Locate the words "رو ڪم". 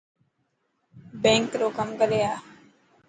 1.59-1.89